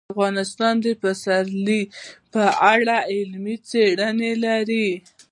افغانستان 0.13 0.73
د 0.85 0.87
پسرلی 1.01 1.81
په 2.33 2.43
اړه 2.73 2.97
علمي 3.13 3.55
څېړنې 3.69 4.31
لري. 4.45 4.89